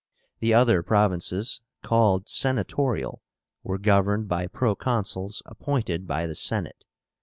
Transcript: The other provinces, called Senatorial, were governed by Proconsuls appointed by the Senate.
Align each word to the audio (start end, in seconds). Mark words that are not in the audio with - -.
The 0.39 0.51
other 0.55 0.81
provinces, 0.81 1.61
called 1.83 2.27
Senatorial, 2.27 3.21
were 3.61 3.77
governed 3.77 4.27
by 4.27 4.47
Proconsuls 4.47 5.43
appointed 5.45 6.07
by 6.07 6.25
the 6.25 6.33
Senate. 6.33 6.85